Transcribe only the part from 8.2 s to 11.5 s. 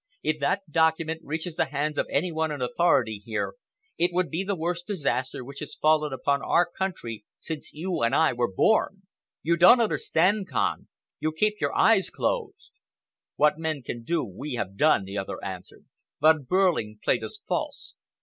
were born. You don't understand, Kahn! You